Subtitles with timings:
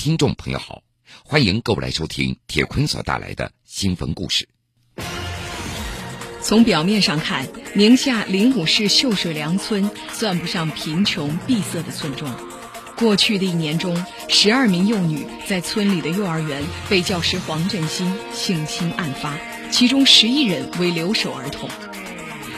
[0.00, 0.82] 听众朋友好，
[1.26, 4.48] 欢迎各位来收听铁坤所带来的新闻故事。
[6.40, 12.34] 从表面上看，宁夏灵武市秀水梁村算不上贫穷闭塞的村庄。
[12.96, 19.36] 过去的一年中，十二名幼女在村里的幼儿园被教师黄振兴性侵案发，
[19.70, 21.68] 其中十一人为留守儿童。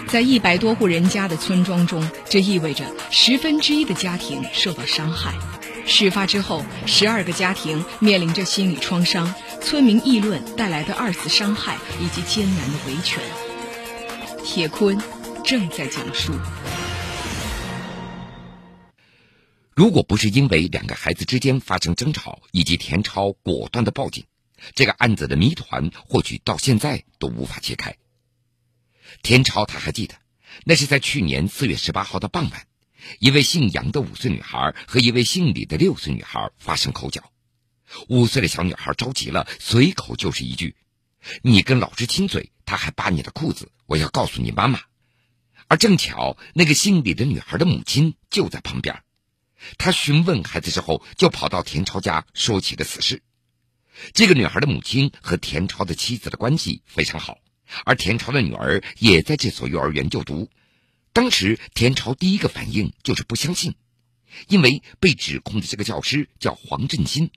[0.07, 5.35] 在一百多户人家的村庄中，这意味着十分之一的家庭受到伤害。
[5.85, 13.23] 事发之后，十二个家庭面临着心理创伤，村民议论带来的二次伤害以及艰难的维权。
[14.45, 15.01] 铁坤
[15.45, 16.33] 正在讲述。
[19.75, 24.25] 如果不是因为两个孩子之间发生争吵，以及田超果断的报警，
[24.75, 27.97] 这个案子的谜团或许到现在都无法揭开。
[29.23, 30.15] 田超他还记得，
[30.65, 32.67] 那是在去年四月十八号的傍晚。
[33.19, 37.33] 一位姓杨的五岁女孩和一位姓李的六岁女孩发生口角，
[38.09, 40.77] 五岁的小女孩着急了，随口就是一句
[41.43, 44.81] ：“你跟老师亲嘴，他还扒你的裤子，我要告诉你妈妈。”
[45.69, 49.03] 而正巧那个姓李的女孩的母亲就在旁边，
[49.79, 53.23] 她询问孩子之后，就跑到田超家说起了此事。
[54.13, 57.39] 这个女孩的母亲和田超的妻子的关系非常好，
[57.85, 60.51] 而田超的女儿也在这所幼儿园就读。
[61.13, 63.75] 当时田超第一个反应就是不相信，
[64.49, 67.31] 因为被指控的这个教师叫黄振新，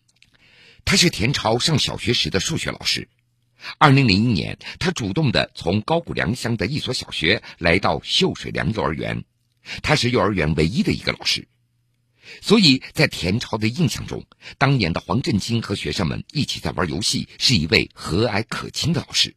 [0.86, 3.10] 他是田超上小学时的数学老师。
[3.78, 9.26] 二零零一年，他主动的从高谷梁乡的一所小学来到秀水梁幼儿园，
[9.82, 11.48] 他是幼儿园唯一的一个老师，
[12.42, 14.26] 所以在田超的印象中，
[14.58, 19.36] 当年的黄振金和学生们一起在玩游戏，是一位和蔼可亲的老师。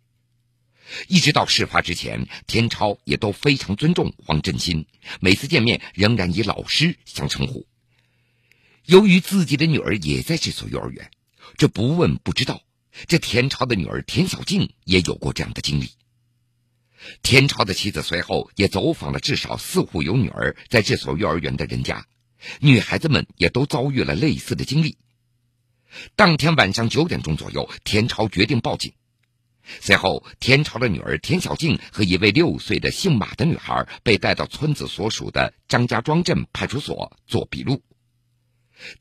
[1.07, 4.87] 一直到事发之前，田超也都非常尊重黄振新，
[5.21, 7.67] 每次见面仍然以老师相称呼。
[8.85, 11.11] 由于自己的女儿也在这所幼儿园，
[11.57, 12.63] 这不问不知道，
[13.07, 15.91] 这田超的女儿田小静也有过这样的经历。
[17.23, 22.07] 田超的妻子随后也走访了至少四户有女儿在这所幼儿园的人家，
[22.61, 24.97] 女孩子们也都遭遇了类似的经历。
[26.17, 28.95] 当天晚上九点钟左右，田超决定报警。
[29.81, 37.83] 随后，田朝的女儿田小静和一位六岁的姓马的女孩被带到村子所属的张家庄镇派出所做笔录。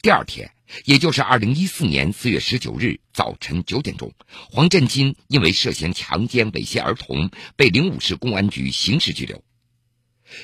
[0.01, 0.51] 第二天，
[0.85, 4.13] 也就是二零一四年四月十九日早晨九点钟，
[4.49, 9.43] 黄振金因为涉嫌强奸猥亵儿童，被灵武市公安局刑事拘留。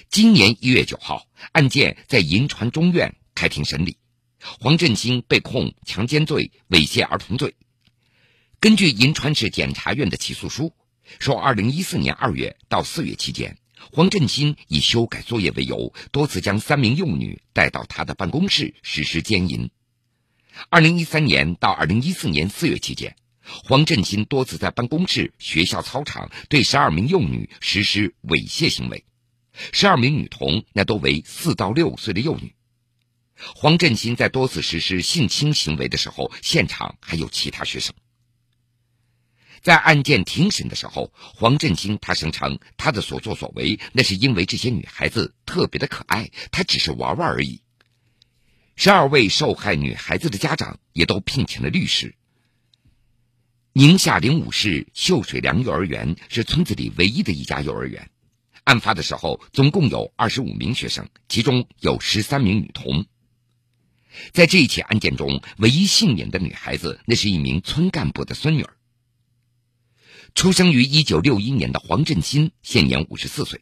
[0.09, 3.97] 今年一月九号，案件在银川中院开庭审理，
[4.39, 7.55] 黄振金被控强奸罪、猥亵儿童罪。
[8.63, 10.73] 根据银川市检察院的起诉书
[11.19, 13.57] 说，二零一四年二月到四月期间，
[13.91, 19.69] 黄振新以修改作业为由，多次将三名幼女带到他的办公室实施奸淫。
[20.69, 29.03] 二零一三年到二零一四年四月期间，黄振新多次在办公室、学校操场对十二名幼女实施猥亵行为，
[29.73, 32.55] 十二名女童那都为四到六岁的幼女。
[33.35, 37.93] 黄振新在多次实施性侵行为的时候，现场还有其他学生。
[39.63, 47.61] 在案件庭审的时候，黄振兴他声称他的所作所为那是因为这些女孩子特别的可爱，他只是玩玩而已。
[48.75, 52.13] 十二位受害女孩子的家长也都聘请了律师。
[53.71, 58.09] 宁夏灵武市秀水梁幼儿园是村子里唯一的一家幼儿园，
[58.65, 63.05] 案发的时候总共有二十五名学生，其中有十三名女童。
[64.33, 68.75] 在这一起案件中，唯一幸免的女孩子那是一名村干部的孙女儿。
[70.35, 73.61] 出生于一九六一年的黄振新现年五十四岁。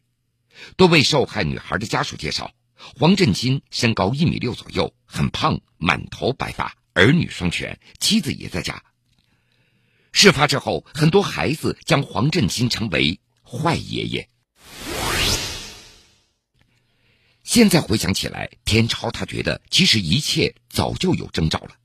[0.76, 8.82] 多位受害女孩的家属介绍，黄振新身高一米六左右，很胖，满头白发，儿女双全，妻子也在家。
[10.12, 14.28] 事发之后，很多孩子将黄振新称为“坏爷爷”。
[17.44, 21.76] 现在回想起来，田超他觉得其实一切早就有征兆了。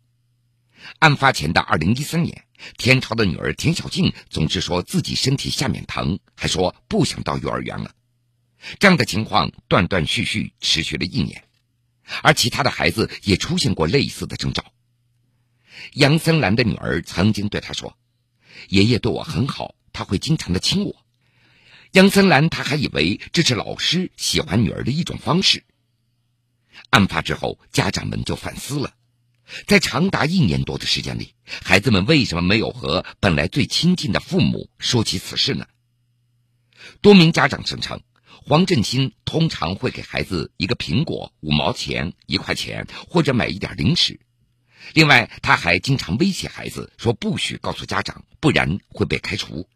[0.99, 2.43] 案发前的二零一三年。
[2.77, 7.91] 田超的女儿田小静总是说自己身体下面疼，还说不想到幼儿园了。
[8.79, 11.43] 这样的情况断断续续持续了一年，
[12.23, 14.65] 而其他的孩子也出现过类似的征兆。
[15.93, 17.95] 杨森兰的女儿曾经对他说
[18.69, 21.05] ：“爷爷对我很好，他会经常的亲我。”
[21.93, 25.63] 杨森兰他还以为这是老师喜欢女儿的一种方式。
[26.89, 28.95] 案发之后，家长们就反思了。
[29.65, 35.67] 在长达一年多的时间里，孩子们为什么没有和本来最亲近的父母说起此事呢？
[37.01, 38.01] 多名家长声称，
[38.43, 44.19] 黄振新通常会给孩子一个苹果、五毛钱、一块钱，或者买一点零食。
[44.93, 49.67] 另外，他还经常威胁孩子说不许告诉家长，不然会被开除。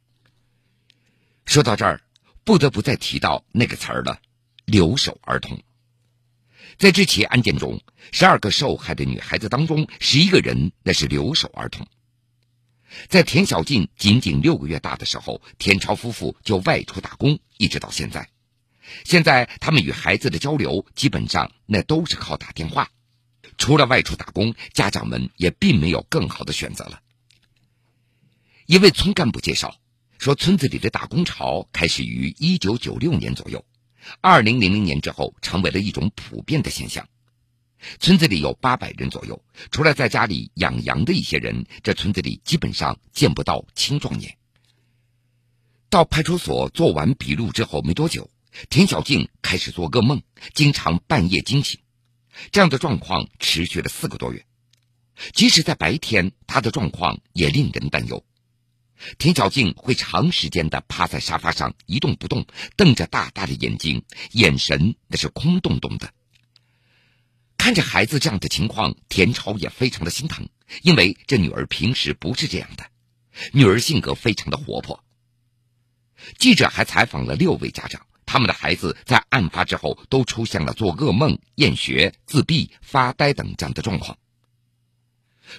[1.45, 2.01] 说到这儿，
[2.43, 4.21] 不得不再提到那个词儿了——
[4.65, 5.61] 留守儿童。
[6.77, 7.81] 在这起案件中，
[8.11, 11.87] 十二个受害的女孩子当中，十一个人那是留守儿童。
[13.07, 18.29] 在田小静仅仅六个月大的时候，田超夫妇就外出打工，一直到现在。
[19.05, 22.89] 现在他们与孩子的交流，基本上那都是靠打电话。
[23.57, 26.99] 除了外出打工，家长们也并没有更好的选择了。
[28.65, 29.77] 一位村干部介绍
[30.17, 33.63] 说，村子里的打工潮开始于一九九六年左右，
[34.21, 37.07] 二零零零年之后成为了一种普遍的现象。
[37.99, 44.37] 村子里有八百人左右，除了在家里养羊的一些人，这村子里基本上见不到青壮年。
[45.89, 48.29] 到派出所做完笔录之后没多久，
[48.69, 50.21] 田小静开始做噩梦，
[50.53, 51.79] 经常半夜惊醒。
[52.51, 54.45] 这样的状况持续了四个多月，
[55.33, 58.23] 即使在白天，她的状况也令人担忧。
[59.17, 62.45] 田小静会长时间的趴在沙发上一动不动，
[62.75, 66.13] 瞪着大大的眼睛，眼神那是空洞洞的。
[67.57, 70.49] 看着孩子这样的情况，田超也非常的心疼，
[70.81, 72.85] 因为这女儿平时不是这样的，
[73.53, 75.03] 女儿性格非常的活泼。
[76.37, 84.17] 记者还采访了六位家长，他们的孩子在案发之后都出现了做噩梦、厌学、自闭、发呆等这样的状况。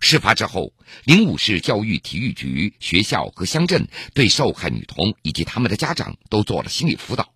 [0.01, 0.73] 事发之后，
[1.05, 7.33] 灵武市教育体育局、学校和乡镇对受害女童以及他们的家长都做了心理辅导。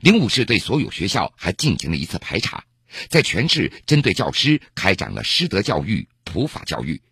[0.00, 2.64] 灵武市对所有学校还进行了一次排查。
[3.10, 7.02] 在全市针对教师开展了师德教育、普法教育，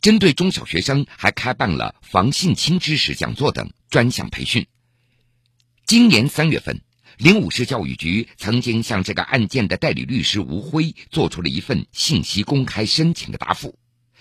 [0.00, 4.66] 针对中小学生还开办了防性侵知识讲座等专项培训。
[5.84, 6.80] 今年三月份，
[7.18, 13.78] 灵武市教育局曾经向这个案件的代理律师吴辉做出了一份信息公开申请的答复，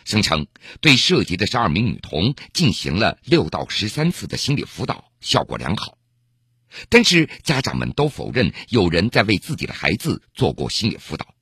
[0.10, 0.48] 声称
[0.82, 6.00] 对涉及的十二名女童进行了六到十三次的心理辅导，效果良好。
[6.90, 11.36] 但是家长们都否认有人在为自己的孩子做过心理辅导。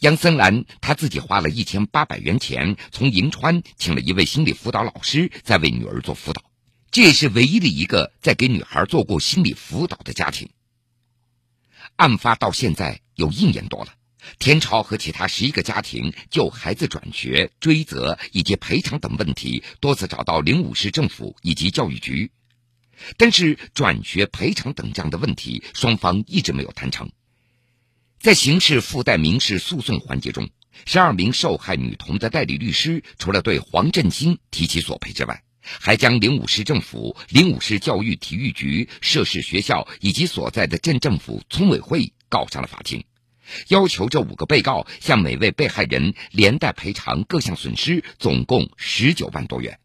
[0.00, 6.44] 杨森兰他自己花了一千八百元钱，从银川请了一位心理辅导老师，在为女儿做辅导。
[6.90, 10.50] 这也是唯一的一个在给女孩做过心理辅导的家庭。
[11.96, 13.94] 案发到现在有一年多了，
[14.38, 22.30] 田超和其他十一个家庭就孩子转学、追责以及赔偿等问题，多次找到灵武市政府以及教育局。
[23.16, 27.10] 但是转学赔偿等这样的问题，双方一直没有谈成。
[28.20, 30.50] 在刑事附带民事诉讼环节中，
[30.84, 43.04] 十二名受害女童的代理律师除了对黄振兴提起索赔之外，还将灵武市政府、灵武市教育体育局、涉事学校以及所在的镇政府、村委会告上了法庭，
[43.68, 49.78] 要求这五个被告向每位被害人连带赔偿各项损失，总共十九万多元。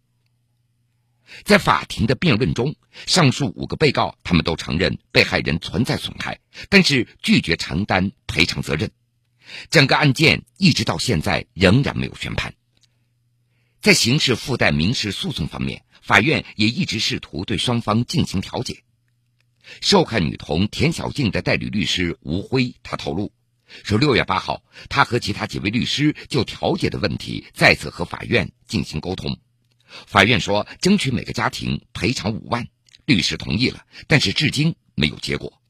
[1.44, 2.76] 在法庭的辩论中，
[3.08, 6.40] 上述五个被告他们都承认被害人存在损害，
[6.70, 8.92] 但是拒绝承担赔偿责任。
[9.70, 12.54] 整个案件一直到现在仍然没有宣判。
[13.82, 18.84] 在刑事附带民事诉讼方面，法院也一直试图对双方进行调解。
[19.82, 23.32] 受害女童田小静的代理律师吴辉他透露
[23.84, 29.40] 说，六月八号，他和其他几位律师就调解的问题再次和法院进行沟通。
[30.06, 32.68] 法院说，争取每个家庭赔偿五万，
[33.06, 35.62] 律师同意了，但是至今没有结果。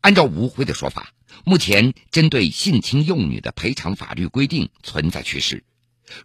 [0.00, 1.12] 按照吴辉的说法，
[1.44, 5.64] 目前针对性侵幼女的赔偿法律规定存在缺失。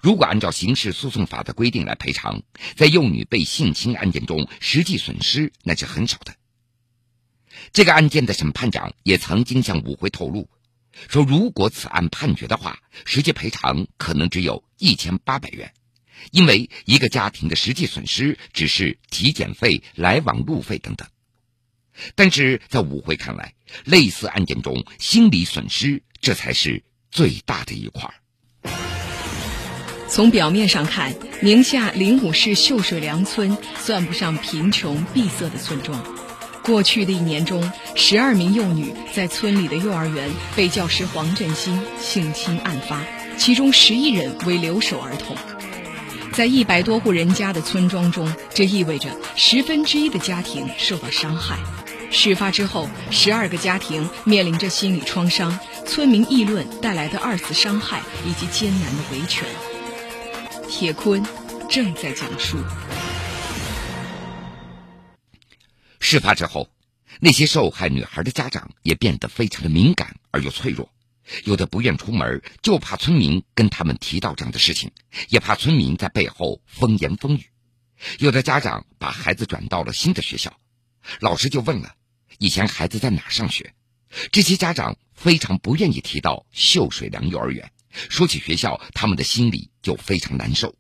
[0.01, 2.43] 如果按照刑事诉讼法的规定来赔偿，
[2.75, 6.35] 在幼女被性侵案件中，实际损失那是很少的。
[7.73, 10.49] 这个案件的审判长也曾经向吴辉透露，
[11.09, 15.73] 说如果此案判决的话，实际赔偿可能只有一千八百元。
[16.31, 21.05] 因为一个家庭的实际损失只是体检费、来往路费等等，
[22.15, 28.09] 但是在武辉看来，类似案件中心理损失这才是最大的一块。
[30.07, 36.22] 从表面上看，宁夏灵武市秀水梁村算不上贫穷闭塞的村庄。
[36.63, 43.01] 过去的一年中，十二名幼女在村里的幼儿园被教师黄振兴性侵案发，
[43.37, 45.35] 其中十一人为留守儿童。
[46.31, 51.59] 在一百多户人家的村庄中，这意味着十分之一的家庭受到伤害。
[52.09, 59.45] 事发之后，十二个家庭面临着心理创伤，村民议论带来的二次伤害以及艰难的维权。
[60.69, 61.23] 铁坤
[61.69, 62.57] 正在讲述。
[66.13, 66.69] 事发之后，
[67.21, 70.93] 那些受害女孩的家长也变得非常的敏感而又脆弱，
[71.43, 74.91] 有的不愿出门，就怕村民跟他们提到这样的事情，
[75.29, 77.47] 也怕村民在背后风言风语。
[78.19, 80.55] 有的家长把孩子转到了新的学校，
[81.19, 81.95] 老师就问了
[82.37, 83.73] ：“以前孩子在哪上学？”
[84.31, 87.71] 这些家长非常不愿意提到秀水梁幼儿园。
[87.89, 90.75] 说起学校，他们的心里就非常难受。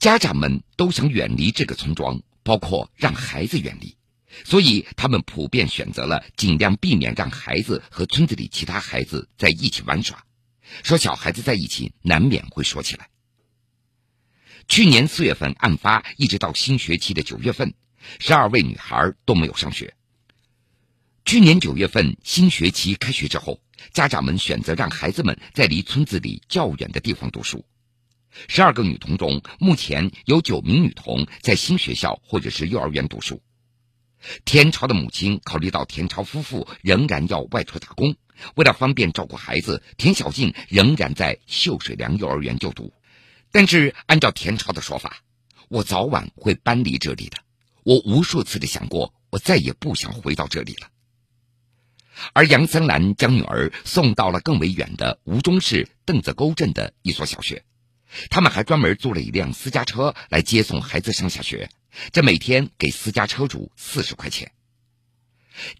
[0.00, 3.96] 家长们都想远离这个村庄，包括让孩子远离，
[4.44, 10.24] 所以他们普遍选择了尽量避免让孩子和村子里其他孩子在一起玩耍。
[10.82, 13.08] 说小孩子在一起难免会说起来。
[14.68, 17.74] 去年四月份案发，一直到新学期的九月份，
[18.18, 19.94] 十二位女孩都没有上学。
[21.24, 23.60] 去年九月份新学期开学之后。
[23.92, 27.64] 家长们选择让孩子们在离村子里较远的地方读书。
[28.48, 33.40] 十二个女童中，目前有九名女童在新学校或者是幼儿园读书。
[34.44, 38.16] 田超的母亲考虑到田超夫妇仍然要外出打工，
[38.56, 42.92] 为了方便照顾孩子，田小静仍然在秀水梁幼儿园就读。
[43.50, 45.18] 但是，按照田超的说法，
[45.68, 47.38] 我早晚会搬离这里的。
[47.84, 50.88] 我无数次的想过，我再也不想回到这里了。
[52.32, 57.64] 而杨森兰将女儿送到了更为远的吴中市邓子沟镇的一所小学，
[58.28, 61.70] 他们还专门租了一辆私家车来接送孩子上下学，
[62.12, 64.52] 这每天给私家车主四十块钱。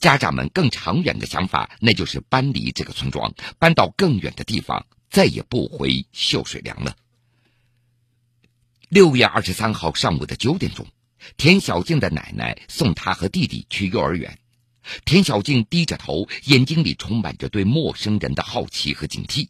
[0.01, 6.97] 家长们更长远的想法，那就是搬离这个村庄，搬到更远的地方，再也不回秀水梁了。
[8.89, 10.87] 六月二十三号上午的九点钟，
[11.37, 14.39] 田小静的奶奶送她和弟弟去幼儿园。
[15.05, 19.49] 田小静低着头，眼睛里充满着对陌生人的好奇和警惕。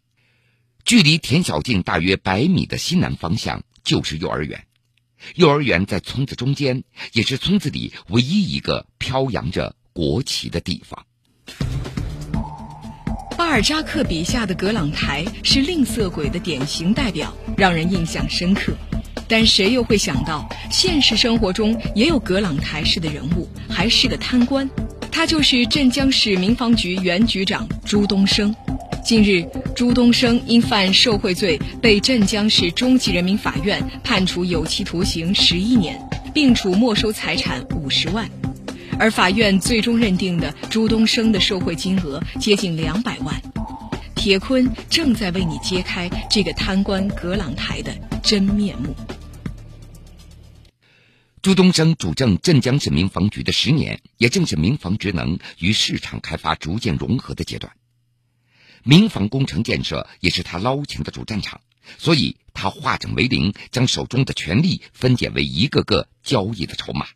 [0.85, 4.67] 距离田小静大约百米的西南方向就是幼儿园。
[5.35, 11.05] 幼儿园在村子中间，也是村子里唯一一个飘扬着国旗的地方。
[13.37, 18.73] 巴尔扎克笔下的格朗台是吝啬鬼的典型代表，让人印象深刻。
[19.29, 24.69] 但谁又会想到，现实生活中也有格朗台式的人物，还是个贪官。
[25.13, 28.55] 他就是镇江市民防局原局长朱东升。
[29.09, 29.43] 近日，
[29.75, 35.99] 朱东升因犯受贿罪被镇江市中级人民法院判处有期徒刑十一年，
[36.35, 38.31] 并处没收财产五十万。
[38.99, 43.35] 而法院最终认定的朱东升的受贿金额接近两百万。
[44.15, 48.95] 铁坤正在为你揭开这个贪官葛朗台的真面目。
[51.41, 57.73] 朱东升主政镇江市民防局的十年，也正是民防职能与市场开发逐渐融合的阶段。
[58.90, 61.61] 民防工程建设也是他捞钱的主战场，
[61.99, 67.07] 所以他化整为零，将手中的权力分解为一个个交易的筹码。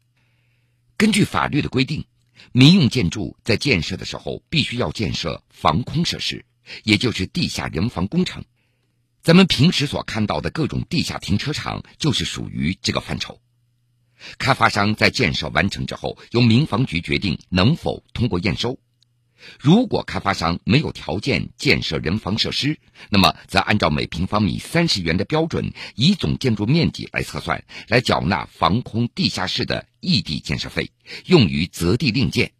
[0.99, 2.05] 根据法律的规定，
[2.53, 6.45] 民用建筑在建设的时候必须要建设防空设施，
[6.85, 8.45] 也就是地下人防工程。
[9.23, 13.41] 咱们平时所看到的各种地下停车场，就是属于这个范畴。
[14.37, 18.79] 开发商在建设完成之后，由民防局决定能否通过验收。
[19.59, 22.79] 如果开发商没有条件建设人防设施，
[23.11, 30.91] 那么则按照每平方米三十元的标准，以总建筑面积来测算，来缴纳防空地下室的异地建设费，
[31.27, 32.53] 用于择地另建。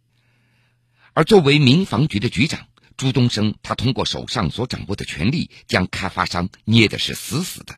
[1.13, 7.77] 而作为民防局的局长朱东升，他通过手上所掌握的权力，将开发商捏的是死死的。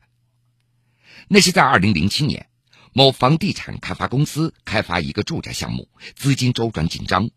[1.28, 2.48] 那是在二零零七年。
[2.92, 7.28] 某房地产开发公司开发一个住宅项目，资金周转紧张。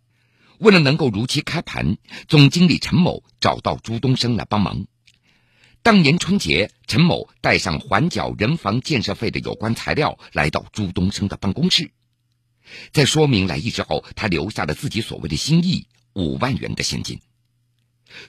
[0.59, 1.97] 为了能够如期开盘，
[2.27, 4.85] 总经理陈某找到朱东升来帮忙。
[5.81, 11.91] 当年春节，陈某带上缓缴人防建设费的有关材料，来到朱东升的办公室。
[12.91, 17.21] 在说明来意之后，他留下了自己所谓的心意——五万元的现金。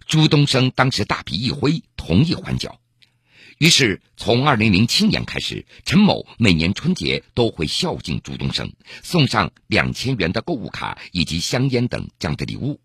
[0.07, 2.81] 朱东升当时大笔一挥，同意缓缴。
[3.61, 12.81] 于是，从二零零七年开始，陈某每年春节都会孝敬朱东升，送上两千元的购物卡以及香烟等这样的礼物。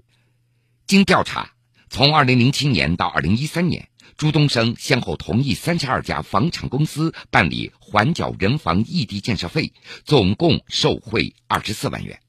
[0.86, 1.54] 经调查，
[1.90, 9.72] 从二零零七年到二零一三年，朱东升先后同意三十二家房产公司办理还缴人防异地建设费，
[10.04, 12.20] 总共受贿二十四万元。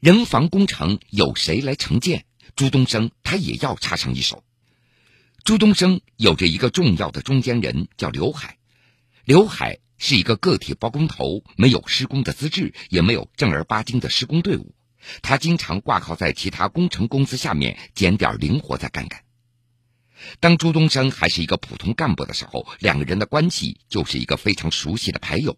[0.00, 2.24] 人防工程有谁来承建？
[2.56, 4.42] 朱东升他也要插上一手。
[5.46, 8.58] 朱东升有着一个重要的中间人，叫刘海。
[9.24, 14.74] 刘海是一个个体包工头，没有施工的资质，也没有正儿八经的施工队伍。
[15.22, 19.22] 他经常挂靠在其他工程公司下面捡点零活再干干。
[20.40, 25.56] 当朱东升还是一个普通干部的时候，两个人的关系就是一个非常熟悉的牌友。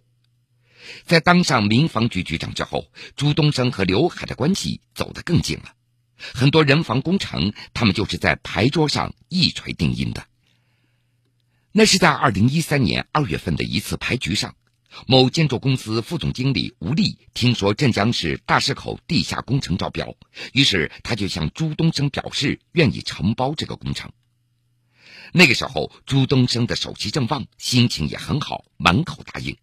[1.06, 5.72] 在当上民防局局长之后，朱东升和刘海的关系走得更近了。
[6.18, 10.26] 很多人防工程，他们就是在牌桌上一锤定音的。
[11.72, 14.56] 那是在二零一三年二月份的一次牌局上，
[15.06, 20.16] 某建筑公司副总经理吴丽听说镇江市大石口地下工程招标，
[20.52, 24.10] 于是他就向朱东升表示愿意承包这个工程。
[25.32, 29.56] 那个时候，朱东升的手气正旺，心情也很好，满口答应。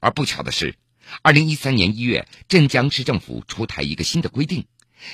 [0.00, 0.76] 而不巧的是，
[1.22, 4.66] 二零一三年一月，镇江市政府出台一个新的规定，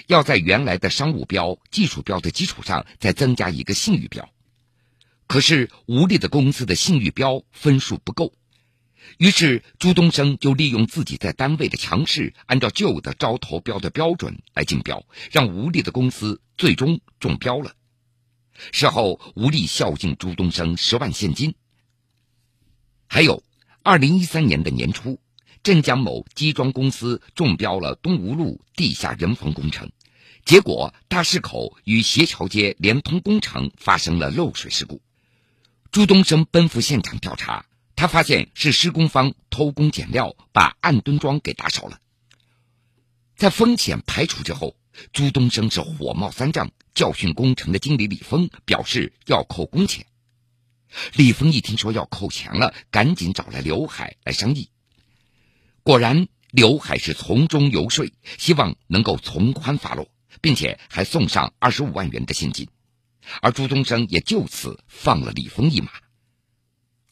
[0.06, 4.28] 要在原来的商务标、技术标的基础上再增加一个信誉标。
[5.26, 8.34] 可是吴丽的公司的信誉标分数不够，
[9.18, 17.74] 于是朱东升就利用自己在单位的强势，按照旧的招投标的标准来竞标，让吴丽的公司最终中标了。
[18.70, 21.54] 事后，吴丽孝敬朱东升十万现金。
[23.06, 23.42] 还有，
[23.82, 25.18] 二零一三年的年初，
[25.64, 29.90] 镇江某机装公司中标了东吴路地下人防工程，
[30.44, 35.00] 结果大市口与斜桥街连通工程发生了漏水事故。
[35.90, 37.64] 朱东升奔赴现场调查，
[37.96, 41.98] 他发现是施工方偷工减料，把暗墩桩给打少了。
[43.34, 44.76] 在风险排除之后，
[45.14, 46.70] 朱东升是火冒三丈。
[46.94, 50.06] 教训工程的经理李峰表示要扣工钱，
[51.14, 54.68] 李峰一听说要扣钱了，赶紧找来刘海来商议。
[55.84, 60.08] 果然，刘海是从中游说，希望能够从宽发落，
[60.40, 62.68] 并且还送上二十五万元的现金，
[63.42, 65.90] 而朱东升也就此放了李峰一马。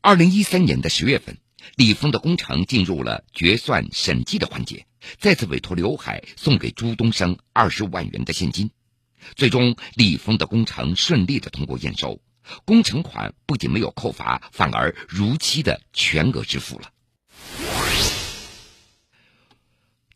[0.00, 1.36] 二零一三年的十月份，
[1.76, 4.86] 李峰的工程进入了决算审计的环节，
[5.18, 8.70] 再次委托刘海送给朱东升二十五万元的现金。
[9.36, 12.22] 最终，李峰的工程顺利的通过验收，
[12.64, 16.90] 工程款不仅没有扣罚，反而如期的全额支付了。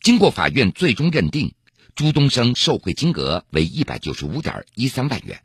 [0.07, 1.53] 经过法院最终认定，
[1.93, 5.43] 朱东升受贿金额为一百九十五点一三万元。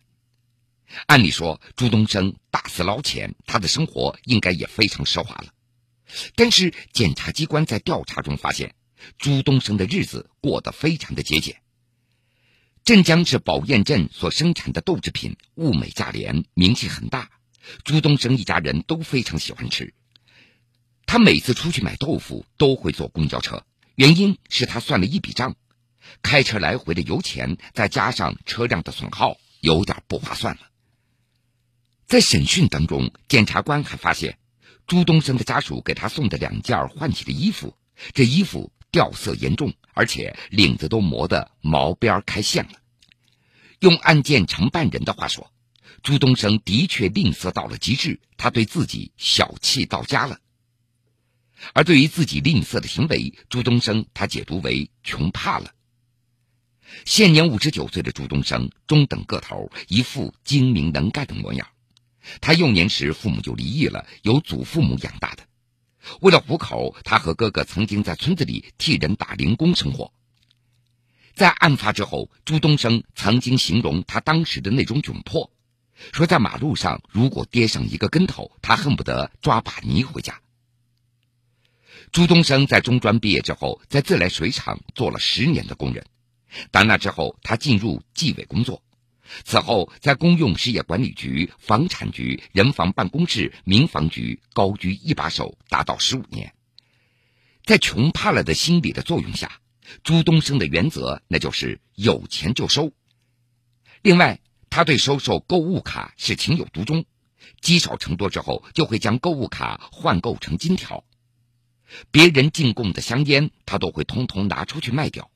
[1.06, 5.46] 按理说，朱东升大肆捞钱，他的生活应该也非常奢华了。
[6.36, 8.76] 但是，检察机关在调查中发现，
[9.18, 11.60] 朱东升的日子过得非常的节俭。
[12.84, 17.32] 镇江市宝堰镇所生产的豆制品物美价廉，名气很大。
[17.82, 19.92] 朱东升一家人都非常喜欢吃。
[21.04, 23.64] 他每次出去买豆腐都会坐公交车，
[24.02, 25.54] 原因是他算了一笔账：
[26.22, 30.62] 开车来回的油钱，再加上车辆的损耗，有点不划算了。
[32.08, 34.38] 在审讯当中，检察官还发现，
[34.88, 37.76] 朱东升的家属给他送的两件换洗的衣服，
[38.12, 38.72] 这衣服。
[38.90, 42.72] 掉色严重，而且领子都磨得毛边开线了。
[43.78, 45.50] 用案件承办人的话说，
[46.02, 50.40] 朱东升的确吝啬到了极致，他对自己小气到家了。
[51.72, 55.72] 而对于自己吝啬的行为，朱东升他解读为穷怕了。
[57.04, 61.68] 现年五十九岁的朱东升，中等个头，一副精明能干的模样。
[62.40, 65.44] 他幼年时父母就离异了，由祖父母养大的。
[66.20, 70.12] 为了糊口，他和哥哥曾经在村子里替人打零工生活。
[71.34, 75.50] 在案发之后，朱东升曾经形容他当时的那种窘迫，
[76.12, 80.40] 说在马路上如果跌上一个跟头，他恨不得抓把泥回家。
[82.12, 86.04] 朱东升在中专毕业之后，在自来水厂做了十年的工人，
[86.70, 88.82] 打那之后，他进入纪委工作。
[89.44, 96.52] 此后，在公用事业管理局、房产局、人防办公室、民防局高居一把手，达到十五年。
[97.64, 99.60] 在穷怕了的心理的作用下，
[100.02, 102.92] 朱东升的原则那就是有钱就收。
[104.02, 107.06] 另外，他对收受购物卡是情有独钟，
[107.62, 111.04] 积少成多之后，就会将购物卡换购成金条。
[112.10, 115.30] 别人进贡的香烟，他都会通通拿出去卖掉。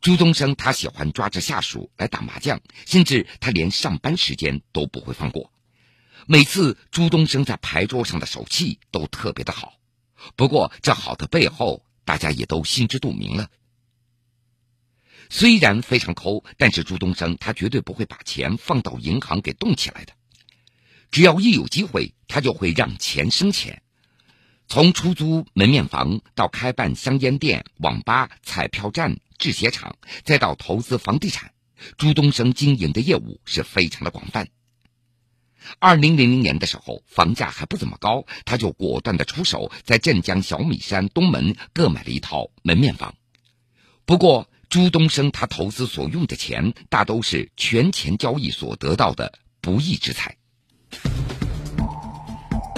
[0.00, 5.52] 朱东升他喜欢抓着下属来打麻将，甚至他连上班时间都不会放过。
[6.26, 9.74] 每次朱东升在牌桌上的手气都特别的好，
[10.34, 13.50] 不过这好的背后，大家也都心知肚明了。
[15.28, 20.14] 虽然非常抠，但是朱东升他绝对不会把钱放到银行给冻起来的。
[21.10, 23.82] 只要一有机会，他就会让钱生钱。
[24.68, 29.18] 从出租门面房到开办香烟店、网吧、彩票站。
[29.38, 31.52] 制鞋厂，再到投资房地产，
[31.98, 34.48] 朱东升经营的业务是非常的广泛。
[35.78, 43.14] 二零零零年的时候，房价还不怎么高，他就果断的出手，在镇江小米山东门各买了一套门面房。
[44.06, 50.38] 不过，朱东升他投资所用的钱，大都是权钱交易所得到的不义之财。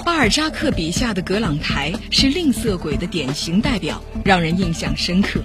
[0.09, 5.39] 巴尔扎克笔下的葛朗台是吝啬鬼的典型代表，让人印象深刻。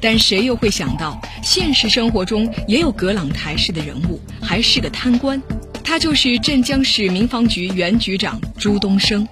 [0.00, 5.42] 但谁又会想到，现实生活中也有葛朗台式的人物，还是个贪官。
[5.82, 9.26] 他就是镇江市民防局原局长朱东升。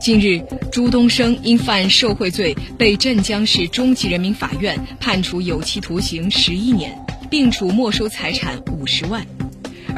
[0.00, 6.96] 近日，朱东升因犯受贿罪，被镇江市中级人民法院判处有期徒刑十一年，
[7.28, 9.26] 并处没收财产五十万。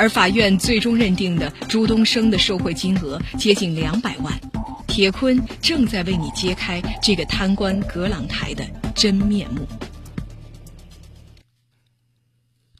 [0.01, 4.41] 而法院最终认定的朱东升的受贿金额接近两百万。
[4.89, 9.69] 铁坤正在为你揭开这个贪官葛朗台的真面目。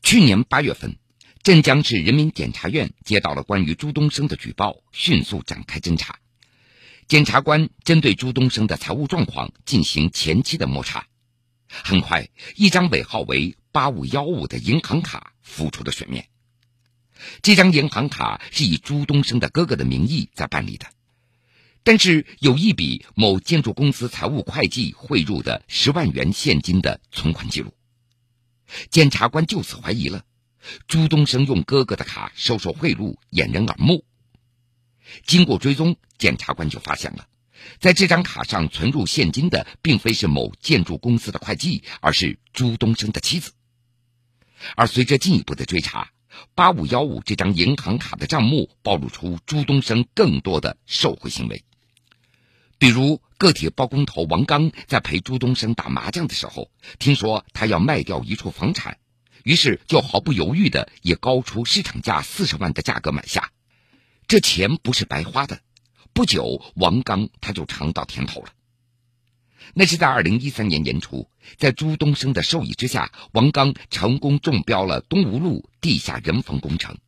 [0.03, 0.97] 去年八月份，
[1.43, 6.21] 镇江市人民检察院接到了关于朱东升的举报，迅速展开侦查。
[7.07, 11.05] 检察官针对朱东升的财务状况进行前期的摸查，
[11.69, 16.25] 很快，一张尾号为八五幺五的银行卡浮出了水面。
[17.43, 20.87] 这张银行卡是以朱东升的哥哥的名义在办理的，
[21.83, 27.75] 但是有一笔某建筑公司财务会计汇入的十万元现金的存款记录。
[28.91, 30.25] 检察官就此怀疑了，
[30.87, 34.05] 朱东升用哥哥的卡收受贿赂，掩人耳目。
[35.27, 37.27] 经过追踪，检察官就发现了，
[37.81, 43.53] 在这张卡上存入现金的，并非是某建筑公司的会计，而是朱东升的妻子。
[44.77, 46.13] 而随着进一步的追查，
[46.55, 51.65] 八五幺五这张银行卡的账目暴露出朱东升更多的受贿行为，
[52.79, 58.99] 比如个体包工头王刚在陪朱东升打麻将的时候，听说他要卖掉一处房产，
[59.45, 63.51] 于是就毫不犹豫的以高出市场价四十万的价格买下。
[64.29, 65.61] 这钱不是白花的，
[66.13, 68.51] 不久王刚他就尝到甜头了。
[69.75, 76.99] 那是在二零一三年年初，在朱东升的授意之下，王刚成功中标了东吴路地下人防工程，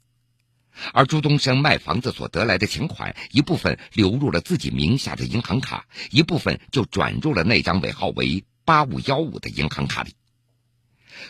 [0.93, 10.15] 而朱东升卖房子所得来的钱款，一部分流入了自己名下的银行卡，一部分就转入了那张尾号为八五幺五的银行卡里。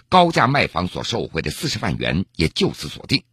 [0.08, 3.24] 高价卖房所受贿的四十万元也就此锁定。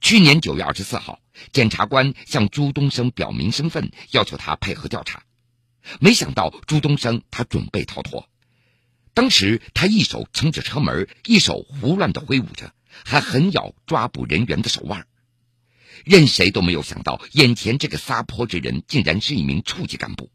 [0.00, 1.20] 去年九月二十四号，
[1.52, 5.22] 检察官向朱东升表明身份，要求他配合调查。
[6.00, 8.28] 没想到朱东升他准备逃脱，
[9.14, 12.72] 当时他一手撑着车门，一手胡乱的挥舞着，
[13.04, 15.06] 还狠咬抓捕人员的手腕。
[16.04, 20.30] 任谁都没有想到，眼前这个撒泼之人竟然是一名处级干部。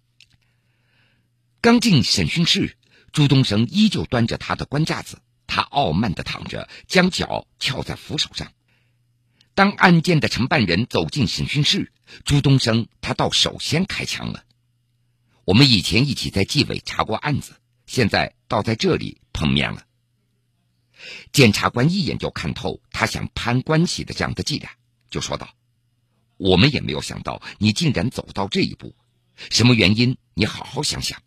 [1.61, 2.75] 刚进审讯室，
[3.11, 8.51] 朱东升依旧端着他的官架子，他傲慢的躺着，将脚翘在扶手上。
[9.53, 11.91] 当案件的承办人走进审讯室，
[12.25, 14.43] 朱东升他倒首先开枪了。
[15.51, 17.51] 我们以前一起在纪委查过案子，
[17.85, 19.83] 现在倒在这里碰面了。
[21.33, 24.71] 检察官一眼就看透他想攀关系的这样的伎俩，
[25.09, 25.49] 就说道
[26.39, 28.95] ：“我们也没有想到你竟然走到这一步，
[29.49, 30.15] 什么原因？
[30.35, 31.21] 你好好想想。”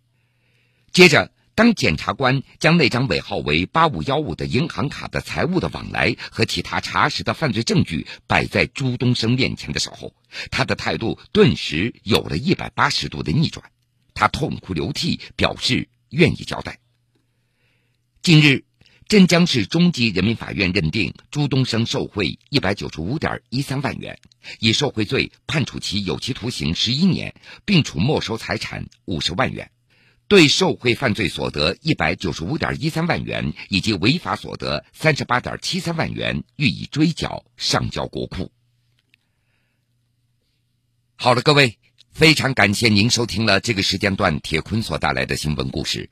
[0.90, 1.30] 接着。
[1.56, 10.16] 当检察官将那张尾号为八五幺五的银行卡的财务的往来和其他查实的犯罪证据摆在朱东升面前的时候，
[10.50, 13.70] 他的态度顿时有了一百八十度的逆转，
[14.14, 16.78] 他痛哭流涕，表示愿意交代。
[18.22, 18.64] 近日，
[19.06, 24.18] 镇江市中级人民法院认定朱东升受贿一百九十五点一三万元，
[24.60, 27.34] 以受贿罪判处其有期徒刑十一年，
[27.66, 29.70] 并处没收财产五十万元。
[30.26, 38.50] 对受贿犯罪所得一百九十五点一三万元以及违法所得三十八点七三万元予以追缴，上交国库。
[41.16, 41.78] 好了，各位，
[42.14, 46.08] 非常感谢您收听了这个时间段铁坤所带来的新闻故事。